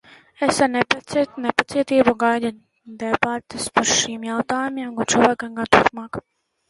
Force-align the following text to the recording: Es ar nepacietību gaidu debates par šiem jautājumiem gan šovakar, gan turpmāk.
Es 0.45 0.59
ar 0.65 0.69
nepacietību 0.75 2.13
gaidu 2.25 2.51
debates 3.03 3.69
par 3.79 3.93
šiem 3.93 4.27
jautājumiem 4.33 4.97
gan 5.01 5.13
šovakar, 5.17 5.53
gan 5.61 5.71
turpmāk. 5.77 6.23